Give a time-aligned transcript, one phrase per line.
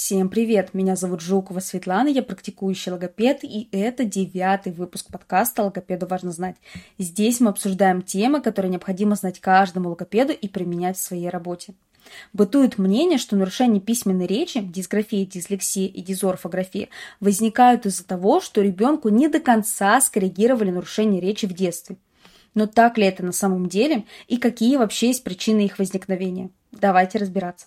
[0.00, 0.74] Всем привет!
[0.74, 6.54] Меня зовут Жукова Светлана, я практикующий логопед, и это девятый выпуск подкаста «Логопеду важно знать».
[6.98, 11.74] Здесь мы обсуждаем темы, которые необходимо знать каждому логопеду и применять в своей работе.
[12.32, 19.08] Бытует мнение, что нарушения письменной речи, дисграфия, дислексия и дизорфография возникают из-за того, что ребенку
[19.08, 21.96] не до конца скоррегировали нарушение речи в детстве.
[22.54, 26.50] Но так ли это на самом деле и какие вообще есть причины их возникновения?
[26.70, 27.66] Давайте разбираться.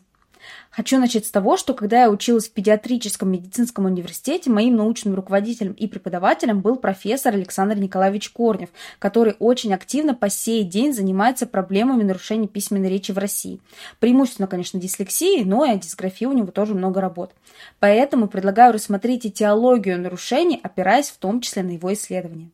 [0.70, 5.74] Хочу начать с того, что когда я училась в педиатрическом медицинском университете, моим научным руководителем
[5.74, 12.04] и преподавателем был профессор Александр Николаевич Корнев, который очень активно по сей день занимается проблемами
[12.04, 13.60] нарушений письменной речи в России.
[14.00, 17.32] Преимущественно, конечно, дислексией, но и о дисграфии у него тоже много работ.
[17.80, 22.50] Поэтому предлагаю рассмотреть этиологию нарушений, опираясь в том числе на его исследования.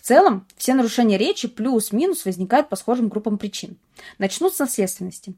[0.00, 3.76] В целом, все нарушения речи плюс-минус возникают по схожим группам причин.
[4.16, 5.34] Начнут с наследственности.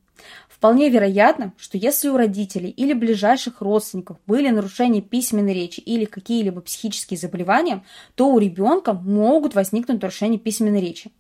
[0.48, 6.61] Вполне вероятно, что если у родителей или ближайших родственников были нарушения письменной речи или какие-либо
[6.61, 7.83] психические заболевания,
[8.14, 11.11] то у ребенка могут возникнуть нарушения письменной речи.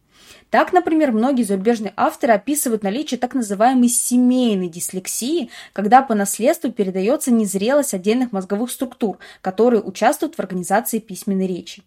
[0.50, 7.32] Так, например, многие зарубежные авторы описывают наличие так называемой семейной дислексии, когда по наследству передается
[7.32, 11.82] незрелость отдельных мозговых структур, которые участвуют в организации письменной речи.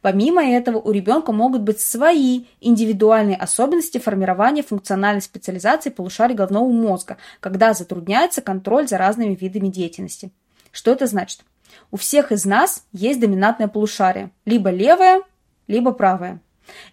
[0.00, 7.16] Помимо этого, у ребенка могут быть свои индивидуальные особенности формирования функциональной специализации полушарий головного мозга,
[7.40, 10.30] когда затрудняется контроль за разными видами деятельности.
[10.72, 11.44] Что это значит?
[11.90, 15.22] У всех из нас есть доминантное полушарие, либо левое,
[15.66, 16.40] либо правое.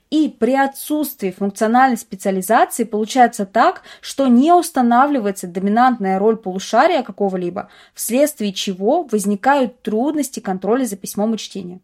[0.10, 8.54] И при отсутствии функциональной специализации получается так, что не устанавливается доминантная роль полушария какого-либо, вследствие
[8.54, 11.82] чего возникают трудности контроля за письмом и чтением.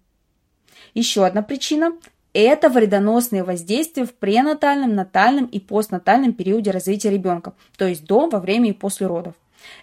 [0.93, 1.93] Еще одна причина–
[2.33, 8.39] это вредоносные воздействия в пренатальном, натальном и постнатальном периоде развития ребенка, то есть до, во
[8.39, 9.33] время и после родов.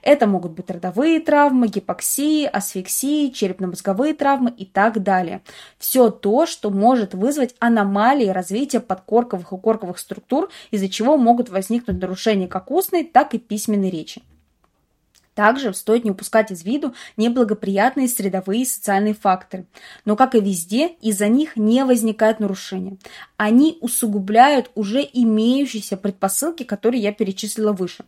[0.03, 5.43] Это могут быть родовые травмы, гипоксии, асфиксии, черепно-мозговые травмы и так далее.
[5.79, 12.01] Все то, что может вызвать аномалии развития подкорковых и корковых структур, из-за чего могут возникнуть
[12.01, 14.23] нарушения как устной, так и письменной речи.
[15.39, 19.67] Также стоит не упускать из виду неблагоприятные средовые и социальные факторы.
[20.05, 22.97] Но, как и везде, из-за них не возникает нарушения.
[23.37, 28.05] Они усугубляют уже имеющиеся предпосылки, которые я перечислила выше.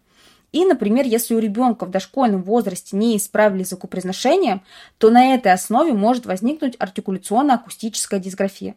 [0.50, 4.64] И, например, если у ребенка в дошкольном возрасте не исправили звукопроизношение,
[4.98, 8.74] то на этой основе может возникнуть артикуляционно-акустическая дисграфия.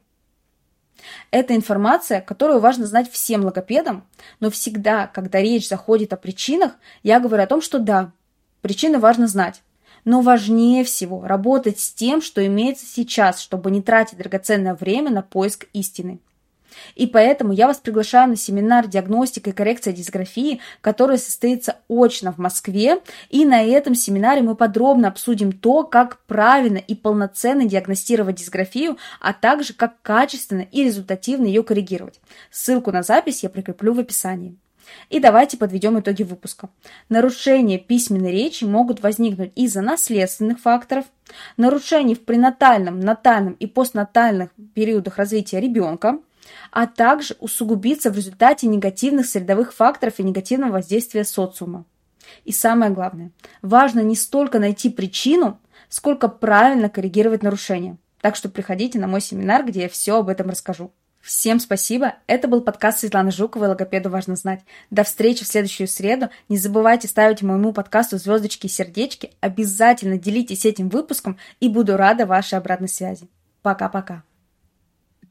[1.32, 4.06] Это информация, которую важно знать всем логопедам,
[4.40, 8.12] но всегда, когда речь заходит о причинах, я говорю о том, что да,
[8.64, 9.62] Причины важно знать.
[10.06, 15.22] Но важнее всего работать с тем, что имеется сейчас, чтобы не тратить драгоценное время на
[15.22, 16.20] поиск истины.
[16.96, 22.38] И поэтому я вас приглашаю на семинар «Диагностика и коррекция дисграфии», который состоится очно в
[22.38, 23.02] Москве.
[23.30, 29.34] И на этом семинаре мы подробно обсудим то, как правильно и полноценно диагностировать дисграфию, а
[29.34, 32.22] также как качественно и результативно ее коррегировать.
[32.50, 34.58] Ссылку на запись я прикреплю в описании.
[35.10, 36.70] И давайте подведем итоги выпуска.
[37.10, 41.06] Нарушения письменной речи могут возникнуть из-за наследственных факторов,
[41.58, 46.20] нарушений в пренатальном, натальном и постнатальных периодах развития ребенка,
[46.72, 51.86] а также усугубиться в результате негативных средовых факторов и негативного воздействия социума.
[52.46, 57.98] И самое главное, важно не столько найти причину, сколько правильно коррегировать нарушения.
[58.22, 60.92] Так что приходите на мой семинар, где я все об этом расскажу.
[61.24, 62.16] Всем спасибо.
[62.28, 64.60] Это был подкаст Светланы Жуковой «Логопеду важно знать».
[64.92, 66.28] До встречи в следующую среду.
[66.50, 69.32] Не забывайте ставить моему подкасту звездочки и сердечки.
[69.40, 73.30] Обязательно делитесь этим выпуском и буду рада вашей обратной связи.
[73.62, 74.24] Пока-пока.